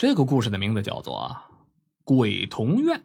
[0.00, 1.36] 这个故事的名字叫做
[2.04, 3.00] 《鬼童院》。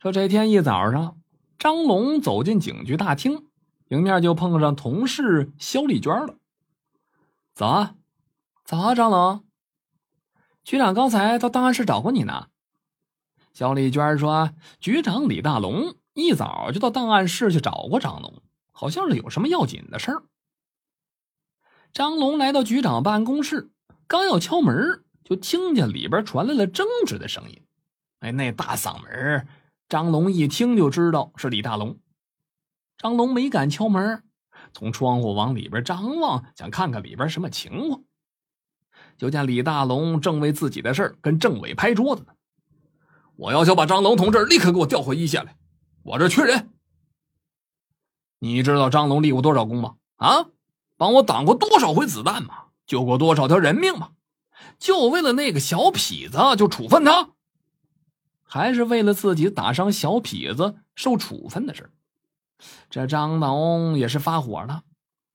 [0.00, 1.20] 说这天一早上，
[1.56, 3.46] 张龙走进警局大厅，
[3.90, 6.36] 迎面就碰上同事肖丽娟了。
[7.54, 7.94] 早啊，
[8.64, 9.44] 早啊，张龙。
[10.64, 12.48] 局长刚才到档案室找过你呢。
[13.52, 14.50] 肖丽娟说
[14.82, 18.42] ：“局长李大龙一早就到档案室去找过张龙，
[18.72, 20.24] 好像是有什么要紧的事儿。”
[21.94, 23.70] 张龙来到局长办公室，
[24.10, 27.62] 刚要敲门，就听见里边传来了争执的声音。
[28.18, 29.46] 哎，那大嗓门！
[29.88, 31.96] 张龙一听就知道是李大龙。
[32.98, 34.24] 张龙没敢敲门，
[34.72, 38.02] 从窗户往里边张望，想看看里边什么情况。
[39.16, 42.32] 就见李大龙正为自己的事跟政委拍桌子呢。
[43.36, 45.56] 我要求把张龙同志立刻给我调回一线来，
[46.02, 46.70] 我这缺人。
[48.40, 49.94] 你知道张龙立过多少功吗？
[50.16, 50.46] 啊，
[50.96, 52.64] 帮我挡过多少回子弹吗？
[52.90, 54.10] 救过多少条人命吗？
[54.76, 57.30] 就为了那个小痞子就处分他？
[58.42, 61.88] 还是为了自己打伤小痞子受处分的事
[62.88, 64.82] 这张龙也是发火了，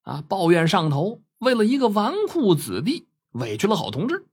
[0.01, 4.25] 啊，抱怨上头为了一个纨绔子弟委屈了好同志。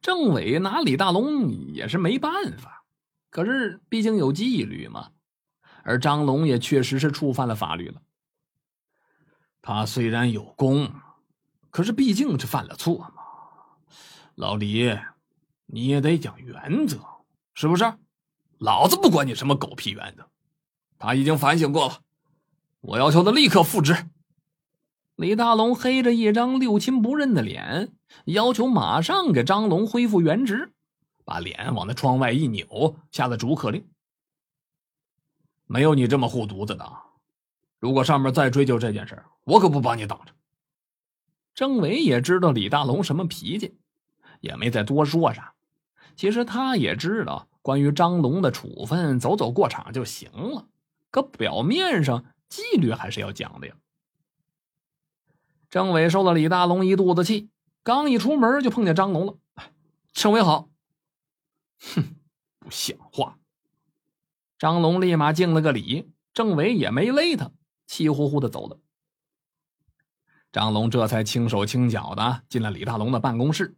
[0.00, 2.84] 政委拿李大龙也是没办法，
[3.30, 5.10] 可是毕竟有纪律嘛，
[5.82, 8.00] 而张龙也确实是触犯了法律了。
[9.60, 10.92] 他虽然有功，
[11.74, 13.24] 可是毕竟是犯了错嘛，
[14.36, 14.96] 老李。
[15.66, 17.00] 你也得讲原则，
[17.52, 17.92] 是不是？
[18.58, 20.24] 老子不管你什么狗屁原则，
[21.00, 22.00] 他已经反省过了，
[22.80, 24.08] 我要求他立刻复职。
[25.16, 27.92] 李大龙黑着一张六亲不认的脸，
[28.26, 30.72] 要求马上给张龙恢复原职，
[31.24, 33.84] 把脸往那窗外一扭，下了逐客令。
[35.66, 36.88] 没有你这么护犊子的，
[37.80, 40.32] 如果上面再追究这件事，我可不帮你挡着。
[41.54, 43.76] 政委也知道李大龙什么脾气，
[44.40, 45.54] 也没再多说啥。
[46.16, 50.66] 其实他也知道，关于张龙的处分，走走过场就行了。
[51.10, 53.76] 可表面上纪律还是要讲的呀。
[55.70, 57.50] 政委受了李大龙一肚子气，
[57.82, 59.36] 刚一出门就碰见张龙了。
[60.12, 60.68] 政委好，
[61.80, 62.16] 哼，
[62.58, 63.38] 不像话！
[64.58, 67.50] 张龙立马敬了个礼，政委也没勒他，
[67.86, 68.78] 气呼呼的走了。
[70.54, 73.76] 张龙这才轻手轻脚的进了李大龙的办公室。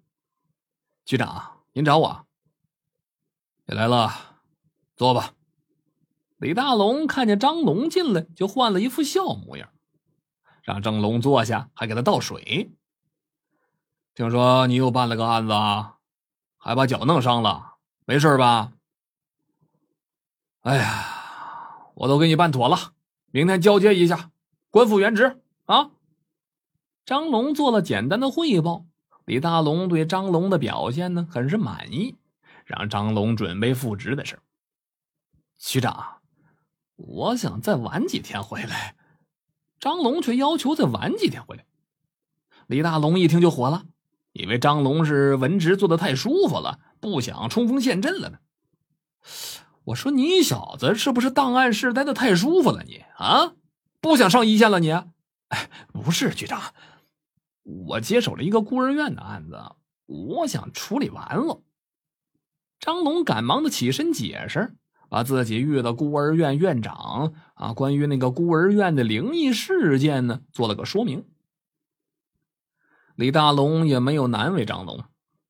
[1.07, 2.27] 局长，您找我？
[3.65, 4.43] 你来了，
[4.95, 5.33] 坐吧。
[6.37, 9.71] 李大龙看见张龙进来，就换了一副笑模样，
[10.61, 12.71] 让张龙坐下，还给他倒水。
[14.15, 15.55] 听说你又办了个案子，
[16.59, 18.75] 还把脚弄伤了，没事吧？
[20.61, 22.93] 哎呀，我都给你办妥了，
[23.31, 24.31] 明天交接一下，
[24.69, 25.93] 官复原职啊！
[27.07, 28.85] 张龙做了简单的汇报，
[29.25, 32.17] 李大龙对张龙的表现呢，很是满意。
[32.65, 34.41] 让张龙准备复职的事，
[35.57, 36.17] 局长，
[36.97, 38.97] 我想再晚几天回来。
[39.79, 41.65] 张龙却要求再晚几天回来。
[42.67, 43.85] 李大龙一听就火了，
[44.33, 48.39] 以为张龙是文职做的太舒服了，不想冲锋陷阵了呢。
[49.85, 52.83] 我说你小子是不是档案室待的太舒服了？
[52.83, 53.53] 你啊，
[54.01, 54.81] 不想上一线了？
[54.81, 54.91] 你？
[54.91, 56.61] 哎，不是局长，
[57.67, 59.59] 我接手了一个孤儿院的案子，
[60.07, 61.61] 我想处理完了。
[62.79, 64.77] 张龙赶忙的起身解释，
[65.09, 71.27] 把自己遇到孤儿院院长啊，关于那个孤儿院的灵异事件呢，做了个说明。
[73.17, 75.03] 李大龙也没有难为张龙，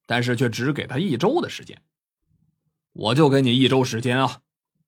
[0.07, 1.83] 但是却只给他一周的时间。
[2.93, 4.41] 我就给你一周时间啊，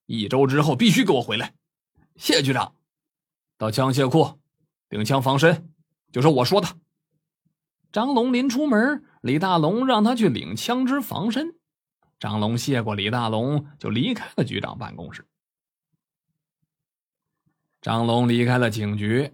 [0.06, 1.52] 一周之后必须给我回来。
[2.16, 2.74] 谢局长。
[3.58, 4.40] 到枪械库
[4.88, 5.70] 领枪防身，
[6.10, 6.68] 就是我说的。
[7.90, 11.54] 张龙临出门，李大龙让他去领枪支防身。
[12.20, 15.24] 张龙谢过李大龙，就离开了局长办公室。
[17.80, 19.32] 张龙离开了警局，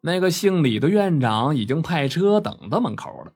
[0.00, 3.34] 那个姓李的院长已经派车等到门口了。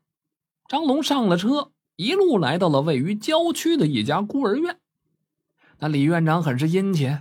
[0.69, 4.79] 张龙上了车，一路来到了位于郊区的一家孤儿院。
[5.79, 7.17] 那李院长很是殷勤，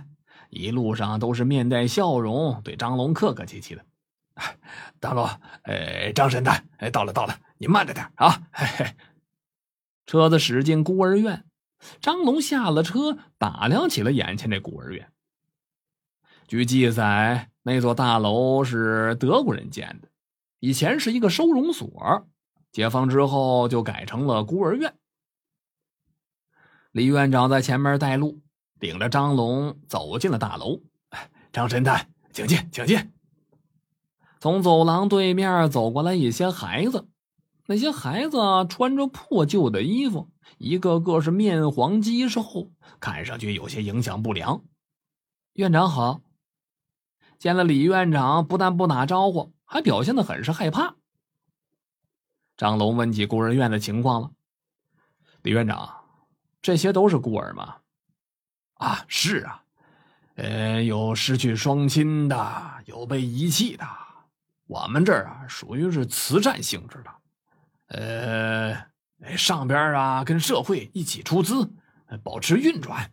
[0.50, 3.84] 一路上都是面带笑容，对张龙客客气气的。
[5.00, 5.28] 张龙，
[5.62, 8.42] 哎，张神探，哎，到了，到了，你慢着点啊！
[8.52, 8.96] 嘿嘿。
[10.06, 11.44] 车子驶进孤儿院，
[12.00, 15.10] 张龙下了车，打量起了眼前这孤儿院。
[16.48, 20.08] 据记载，那座大楼是德国人建的，
[20.58, 22.28] 以前是一个收容所，
[22.72, 24.94] 解放之后就改成了孤儿院。
[26.90, 28.42] 李院长在前面带路，
[28.80, 30.82] 领着张龙走进了大楼。
[31.52, 33.12] 张神探，请进，请进。
[34.42, 37.06] 从走廊对面走过来一些孩子。
[37.66, 42.42] 那些孩子穿着破旧的衣服，一个个是面黄肌瘦，
[42.98, 44.64] 看上去有些影响不良。
[45.52, 46.22] 院长好。
[47.38, 50.96] 见了李院长，不但不打招呼，还表现的很是害怕。
[52.56, 54.32] 张龙问起孤儿院的情况了。
[55.42, 55.88] 李院长，
[56.60, 57.76] 这些都是孤儿吗？
[58.74, 59.62] 啊，是啊，
[60.34, 63.86] 呃，有失去双亲的，有被遗弃的。
[64.72, 67.10] 我们这儿啊，属于是慈善性质的，
[67.88, 71.70] 呃，上边啊跟社会一起出资，
[72.22, 73.12] 保持运转。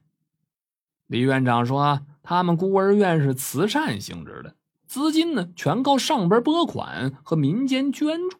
[1.07, 4.55] 李院长说：“他们孤儿院是慈善性质的，
[4.87, 8.37] 资金呢全靠上边拨款和民间捐助。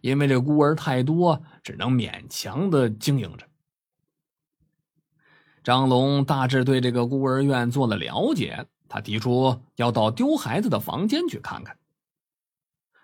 [0.00, 3.48] 因为这孤儿太多，只能勉强的经营着。”
[5.64, 11.76] 张龙大致对这个孤儿院做了了解，他提出要到丢孩子的房间去看看。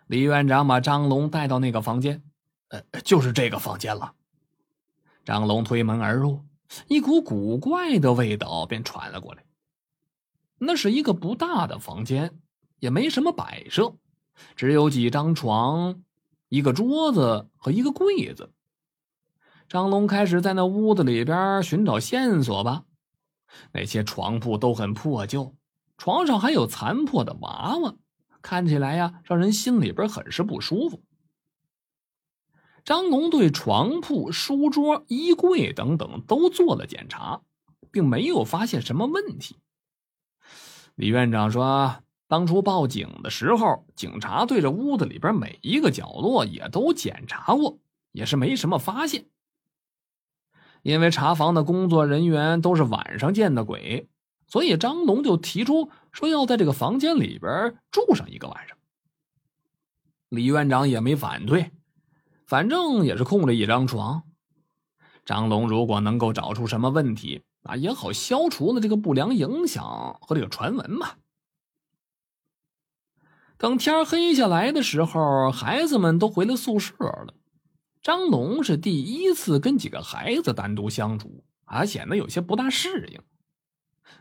[0.06, 2.22] 李院长把张龙带到那个房间，
[2.68, 4.14] 呃，就是这个房间了。
[5.24, 6.44] 张龙推门而入。
[6.88, 9.44] 一股古怪的味道便传了过来。
[10.58, 12.40] 那是一个不大的房间，
[12.80, 13.94] 也没什么摆设，
[14.56, 16.02] 只有几张床、
[16.48, 18.50] 一个桌子和一个柜子。
[19.68, 22.84] 张龙开始在那屋子里边寻找线索吧。
[23.70, 25.54] 那些床铺都很破旧，
[25.96, 27.94] 床上还有残破的娃娃，
[28.44, 31.02] 看起来呀，让人心里边很是不舒服。
[32.84, 37.40] 张龙对床铺、书桌、衣柜等等都做了检查，
[37.90, 39.56] 并没有发现什么问题。
[40.94, 47.78] 李院长说：“当初报警的时候，警察对着屋子里边每一个角落也都检查过，
[48.12, 49.24] 也是没什么发现。
[50.82, 54.06] 因为查房的工作人员都是晚上见的鬼，
[54.46, 58.78] 所以张龙就提出说要在这个房间里边住上一个晚上。
[60.30, 61.72] 李院长也没反对。”
[62.46, 64.22] 反正也是空着一张床，
[65.24, 71.12] 张龙如果能够找出什么问题啊，也好消除了这个不良影响和这个传闻嘛。
[73.56, 77.32] 等天黑下来的时候，孩子们都回了宿舍了。
[78.02, 83.20] 张龙是第一次跟几个孩子单独相处，还显得有些不大适应。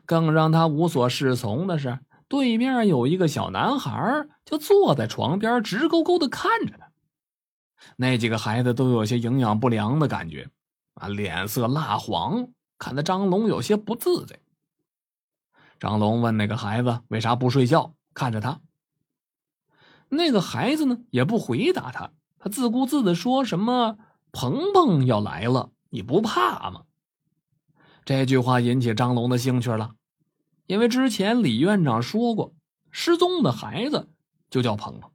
[0.05, 6.89] 更让他无所适从的是，对面有一个小男孩，就坐在床边，直勾勾的看着他。
[7.97, 10.49] 那几个孩子都有些营养不良的感觉，
[10.93, 12.47] 啊，脸色蜡黄，
[12.77, 14.39] 看得张龙有些不自在。
[15.79, 18.61] 张龙问那个孩子为啥不睡觉，看着他。
[20.07, 23.97] 那个孩子呢也不回答他，他自顾自的说什么
[24.31, 26.83] ：“鹏鹏要来了，你不怕吗？”
[28.05, 29.95] 这句话引起张龙的兴趣了，
[30.67, 32.53] 因为之前李院长说过，
[32.91, 34.09] 失踪的孩子
[34.49, 35.09] 就叫鹏鹏。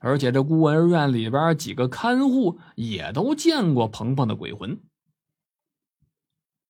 [0.00, 4.80] 而且这孤儿院里边几个看护也都见过鹏鹏的鬼魂。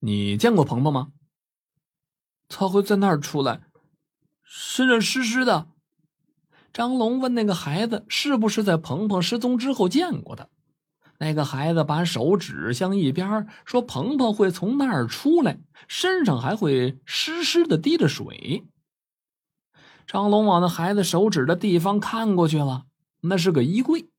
[0.01, 1.13] 你见过鹏鹏吗？
[2.49, 3.63] 他会在那儿出来，
[4.43, 5.69] 身上湿湿的。
[6.73, 10.49] 张龙问那个孩子是不是在鹏鹏失踪之后见过他。
[11.25, 18.67] 那个孩子把手指向一边，说：“鹏鹏会从那儿出来，身上还会湿湿的滴着水。”
[20.07, 22.85] 张龙往那孩子手指的地方看过去了。
[23.23, 24.11] 那是个衣柜，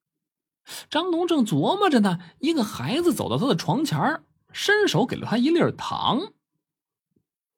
[0.90, 2.18] 张龙正琢磨着呢。
[2.40, 6.34] 一个孩子走到他的床前伸手给了他一粒糖，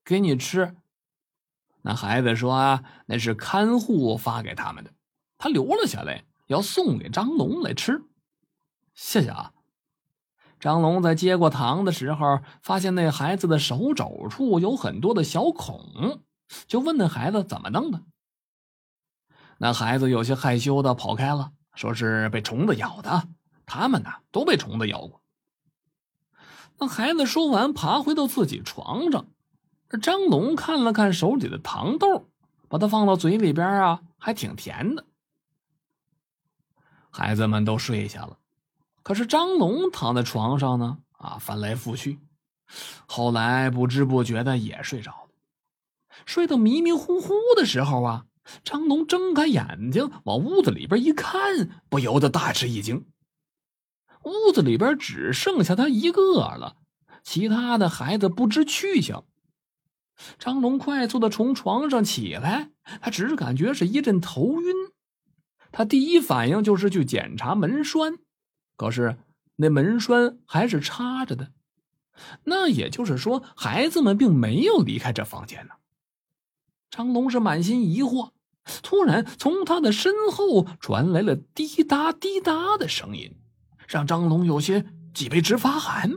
[0.03, 0.75] 给你吃。
[1.83, 4.91] 那孩子说：“那是看护发给他们的，
[5.37, 8.03] 他留了下来，要送给张龙来吃。”
[8.97, 9.53] 谢谢啊。
[10.59, 16.23] 张龙在接过糖的时候，发现那孩子的手肘处有很多的小孔，
[16.65, 18.01] 就问那孩子怎么弄的。
[19.59, 23.27] 那孩子有些害羞的跑开了，说是被虫子咬的。
[23.67, 25.21] 他们呢都被虫子咬过。
[26.79, 29.27] 那孩子说完，爬回到自己床上。
[30.01, 32.29] 张龙看了看手里的糖豆，
[32.67, 35.05] 把它放到嘴里边啊，还挺甜的。
[37.11, 38.37] 孩子们都睡下了，
[39.07, 42.19] 可是张龙躺在床上呢，啊，翻来覆去。
[43.05, 45.29] 后来不知不觉的也睡着了，
[46.25, 48.25] 睡到迷迷糊糊的时候啊。
[48.65, 53.05] 张龙睁开眼睛，往屋子里边一看，不由得大吃一惊。
[54.23, 56.75] 屋子里边只剩下他一个了，
[57.23, 59.23] 其他的孩子不知去向。
[60.37, 64.75] 张龙快速的从床上起来，他只感觉是一阵头晕。
[65.71, 68.17] 他第一反应就是去检查门栓，
[68.77, 69.17] 可是
[69.57, 71.51] 那门栓还是插着的。
[72.45, 75.73] 那也就是说，孩子们并没有离开这房间呢。
[76.89, 78.31] 张龙是满心疑惑。
[78.83, 83.33] 突然，从他的身后传来了滴答滴答的声音，
[83.87, 86.11] 让张龙有些脊背直发寒。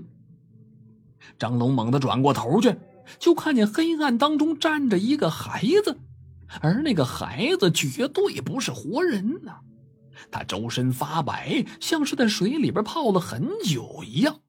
[1.38, 2.74] 张龙猛地转过头去，
[3.18, 5.96] 就看见黑暗当中站着一个孩子，
[6.60, 9.60] 而那个孩子绝对不是活人呐！
[10.30, 14.40] 他周身发白，像是在水里边泡了很久一样，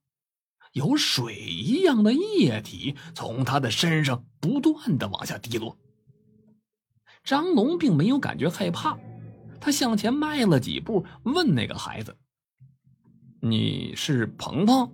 [0.73, 5.77] 有水一样的液体从他的身上不断的往下滴落。
[7.23, 8.97] 张龙并没有感觉害怕，
[9.59, 12.15] 他向前迈了几步，问那个孩子
[13.41, 14.91] ：“你是鹏鹏？”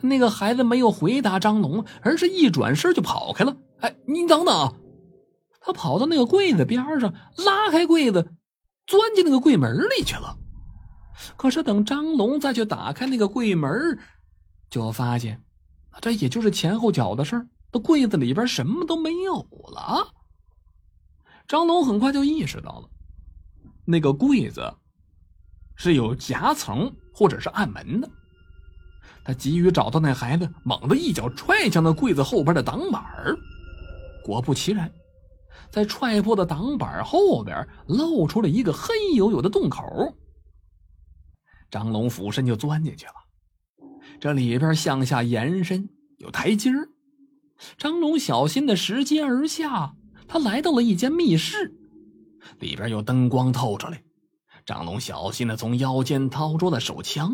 [0.00, 3.56] 那个孩子没有回答张龙，而是一转身就跑开了。
[3.80, 4.76] 哎，你等等！
[5.60, 8.32] 他跑到那个柜子边上，拉开柜子，
[8.86, 10.36] 钻进那个柜门里去了。
[11.36, 13.98] 可是等张龙再去打开那个柜门，
[14.68, 15.42] 就发现，
[16.00, 17.46] 这也就是前后脚的事儿。
[17.72, 20.08] 那柜子里边什么都没有了。
[21.46, 22.88] 张龙很快就意识到了，
[23.84, 24.74] 那个柜子
[25.76, 28.10] 是有夹层或者是暗门的。
[29.24, 33.02] 他急于找到那孩子，猛地一脚踹向那柜子后边的挡板
[34.22, 34.92] 果不其然，
[35.74, 40.14] 在踹破的挡板后边露出了一个黑黝黝的洞口。
[41.68, 43.12] 张龙俯身就钻进去了。
[44.20, 45.88] 这里边向下延伸，
[46.18, 46.70] 有台阶
[47.76, 49.96] 张龙小心的拾阶而下，
[50.28, 51.74] 他来到了一间密室，
[52.60, 54.00] 里边有灯光透出来。
[54.64, 57.32] 张龙小心的从腰间掏出了手枪。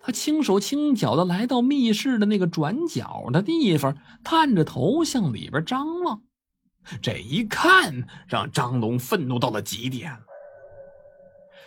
[0.00, 3.94] 他轻手轻脚的来到密室的那个转角的地方，
[4.24, 6.22] 探着头向里边张望。
[7.00, 10.16] 这一看，让张龙愤怒到了极点。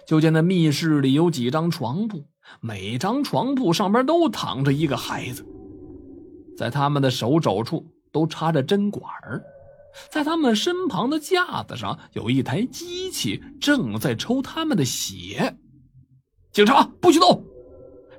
[0.06, 2.25] 就见那密室里有几张床铺，
[2.60, 5.46] 每张床铺上边都躺着一个孩子，
[6.58, 9.04] 在他们的手肘处都插着针管
[10.10, 15.58] 在他们身旁的架子上有一台机器正在抽他们的血。
[16.51, 17.46] 警察，不许动！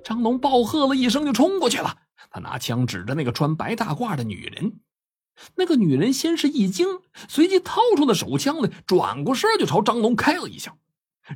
[0.05, 1.97] 张龙暴喝了一声，就冲过去了。
[2.31, 4.73] 他拿枪指着那个穿白大褂的女人。
[5.57, 6.87] 那个女人先是一惊，
[7.29, 10.79] 随即掏出了手枪来，转过身就朝张龙开了一枪。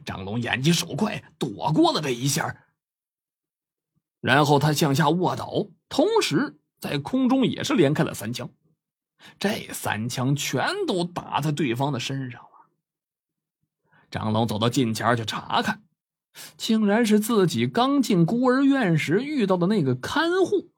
[0.04, 2.64] 张龙眼疾手快，躲过了这一下。
[4.20, 8.50] 然后他向下卧倒，同时在空中也是连开了三枪。
[9.38, 12.48] 这三枪全都打在对方的身上了。
[14.10, 15.82] 张龙走到近前去查看。
[16.58, 20.68] 竟然是自己刚进孤儿院时遇到的那个看护。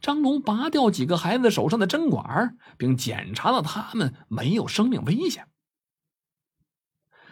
[0.00, 5.48] 张龙拔掉几个孩子手上的针管，并检查了他们没有生命危险。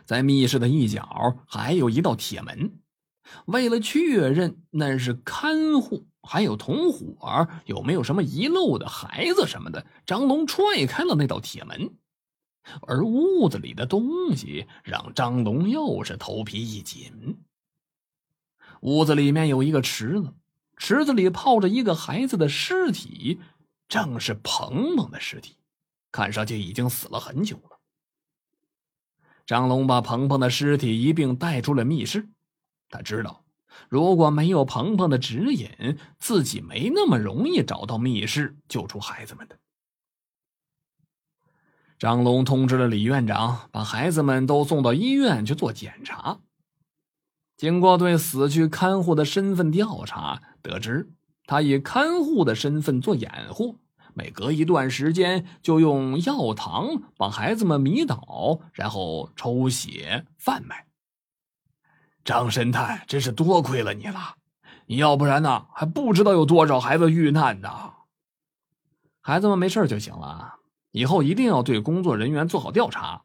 [0.05, 2.81] 在密室的一角还有一道铁门，
[3.47, 11.95] 为了确认那是看护还有同伙有没有什么遗漏的孩子什么的，张龙踹开了那道铁门。
[12.83, 17.41] 而屋子里的东西让张龙又是头皮一紧。
[18.83, 20.33] 屋子里面有一个池子，
[20.85, 23.41] 池子里泡着一个孩子的尸体，
[23.87, 25.57] 正是鹏鹏的尸体，
[26.11, 27.79] 看上去已经死了很久了。
[29.47, 32.29] 张龙把鹏鹏的尸体一并带出了密室，
[32.91, 33.45] 他知道，
[33.89, 39.57] 如果没有鹏鹏的指引，自己没那么容易找到密室救出孩子们的。
[41.97, 46.41] 张龙通知了李院长，把孩子们都送到医院去做检查。
[47.63, 51.13] 经过对死去看护的身份调查，得知
[51.47, 53.79] 他以看护的身份做掩护，
[54.15, 60.89] 每隔一段时间就用药糖把孩子们迷倒，然后抽血贩卖。
[62.25, 64.35] 张神探，真是多亏了你了，
[64.87, 67.93] 你要不然呢，还不知道有多少孩子遇难呢。
[69.21, 70.57] 孩子们没事就行了。
[70.91, 73.23] 以后一定要对工作人员做好调查。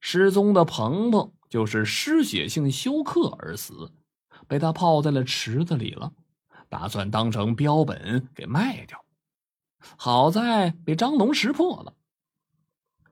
[0.00, 3.92] 失踪的鹏鹏就是失血性休克而死，
[4.48, 6.10] 被他泡在了池子里了，
[6.70, 9.04] 打算当成标本给卖掉。
[9.98, 11.92] 好在被张龙识破了，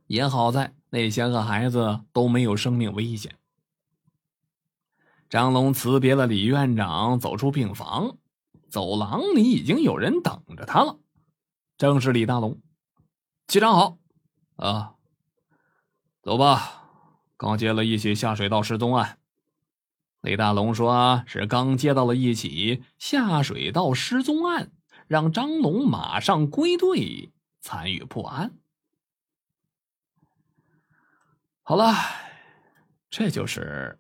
[0.07, 3.37] 也好在那些个孩子都没有生命危险。
[5.29, 8.17] 张龙辞别了李院长，走出病房，
[8.71, 10.99] 走廊里已经有人等着他了，
[11.77, 12.59] 正是李大龙。
[13.47, 13.99] 机长好，
[14.57, 14.95] 啊，
[16.23, 16.79] 走吧。
[17.41, 19.19] 刚接了一起下水道失踪案，
[20.21, 24.71] 李大龙说是刚接到了一起下水道失踪案，
[25.07, 27.33] 让张龙马上归队
[27.63, 28.53] 参与破案。
[31.63, 31.95] 好了，
[33.09, 33.99] 这就是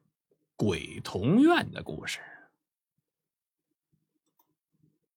[0.54, 2.20] 鬼童院的故事。